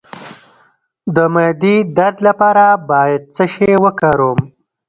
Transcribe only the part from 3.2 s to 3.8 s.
څه شی